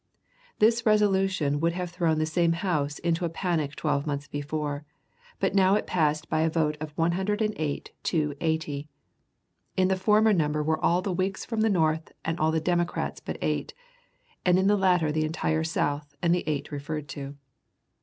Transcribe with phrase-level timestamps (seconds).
[0.57, 4.83] This resolution would have thrown the same House into a panic twelve months before,
[5.39, 8.89] but now it passed by a vote of 108 to 80
[9.77, 13.19] in the former number were all the "Whigs from the North and all the Democrats
[13.23, 13.75] but eight,"
[14.43, 17.35] and in the latter the entire South and the eight referred to.